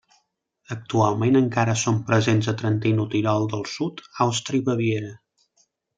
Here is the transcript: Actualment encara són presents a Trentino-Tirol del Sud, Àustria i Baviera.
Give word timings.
Actualment 0.75 1.35
encara 1.41 1.75
són 1.83 1.99
presents 2.09 2.49
a 2.53 2.55
Trentino-Tirol 2.63 3.45
del 3.53 3.61
Sud, 3.75 4.03
Àustria 4.27 4.63
i 4.65 4.71
Baviera. 4.71 5.13